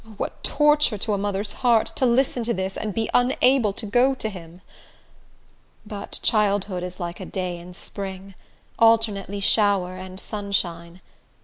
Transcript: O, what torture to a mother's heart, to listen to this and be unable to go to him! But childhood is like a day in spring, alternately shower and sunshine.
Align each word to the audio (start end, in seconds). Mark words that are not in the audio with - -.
O, 0.03 0.09
what 0.17 0.43
torture 0.43 0.97
to 0.97 1.13
a 1.13 1.17
mother's 1.19 1.53
heart, 1.61 1.85
to 1.97 2.07
listen 2.07 2.43
to 2.45 2.55
this 2.55 2.75
and 2.75 2.91
be 2.91 3.07
unable 3.13 3.71
to 3.73 3.85
go 3.85 4.15
to 4.15 4.29
him! 4.29 4.61
But 5.85 6.19
childhood 6.23 6.81
is 6.81 6.99
like 6.99 7.19
a 7.19 7.25
day 7.27 7.59
in 7.59 7.75
spring, 7.75 8.33
alternately 8.79 9.39
shower 9.39 9.97
and 9.97 10.19
sunshine. 10.19 11.01